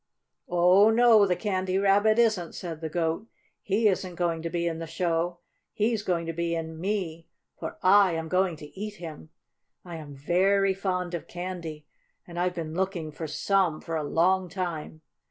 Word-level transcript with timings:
"Oh, 0.49 0.89
no, 0.89 1.27
the 1.27 1.35
Candy 1.35 1.77
Rabbit 1.77 2.17
isn't!" 2.17 2.55
said 2.55 2.81
the 2.81 2.89
Goat. 2.89 3.27
"He 3.61 3.87
isn't 3.87 4.15
going 4.15 4.41
to 4.41 4.49
be 4.49 4.65
in 4.65 4.79
the 4.79 4.87
show. 4.87 5.37
He's 5.73 6.01
going 6.01 6.25
to 6.25 6.33
be 6.33 6.55
in 6.55 6.79
me, 6.81 7.27
for 7.59 7.77
I 7.83 8.13
am 8.13 8.27
going 8.27 8.55
to 8.55 8.75
eat 8.79 8.95
him! 8.95 9.29
I 9.85 9.97
am 9.97 10.15
very 10.15 10.73
fond 10.73 11.13
of 11.13 11.27
candy, 11.27 11.85
and 12.25 12.39
I've 12.39 12.55
been 12.55 12.73
looking 12.73 13.11
for 13.11 13.27
some 13.27 13.79
for 13.79 13.95
a 13.95 14.03
long 14.03 14.49
time. 14.49 15.01